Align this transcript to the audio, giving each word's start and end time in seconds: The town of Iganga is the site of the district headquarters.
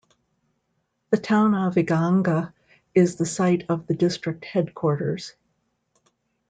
The 1.11 1.17
town 1.17 1.53
of 1.53 1.75
Iganga 1.75 2.53
is 2.95 3.17
the 3.17 3.25
site 3.27 3.67
of 3.69 3.85
the 3.85 3.93
district 3.93 4.45
headquarters. 4.45 5.35